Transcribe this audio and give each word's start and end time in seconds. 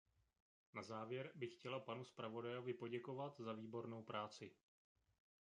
Na 0.73 0.81
závěr 0.83 1.31
bych 1.35 1.53
chtěla 1.53 1.79
panu 1.79 2.05
zpravodajovi 2.05 2.73
poděkovat 2.73 3.39
za 3.39 3.53
výbornou 3.53 4.03
práci. 4.03 4.51